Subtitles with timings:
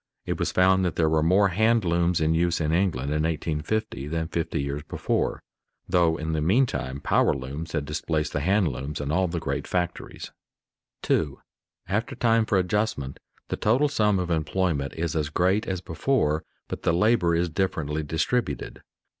[0.25, 4.07] It was found that there were more hand looms in use in England in 1850
[4.07, 5.43] than fifty years before,
[5.87, 9.67] though in the meantime power looms had displaced the hand looms in all the great
[9.67, 10.31] factories.
[11.03, 11.43] [Sidenote: Error of the "lump of labor"
[11.87, 12.17] notion] 2.
[12.17, 13.19] _After time for adjustment,
[13.49, 18.01] the total sum of employment is as great as before, but the labor is differently
[18.01, 18.81] distributed.